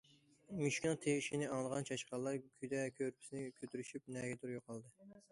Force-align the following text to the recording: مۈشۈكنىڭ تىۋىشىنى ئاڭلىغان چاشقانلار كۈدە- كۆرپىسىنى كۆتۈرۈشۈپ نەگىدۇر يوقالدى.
مۈشۈكنىڭ 0.59 0.95
تىۋىشىنى 1.01 1.49
ئاڭلىغان 1.57 1.85
چاشقانلار 1.89 2.39
كۈدە- 2.63 2.87
كۆرپىسىنى 2.99 3.51
كۆتۈرۈشۈپ 3.59 4.09
نەگىدۇر 4.17 4.55
يوقالدى. 4.55 5.13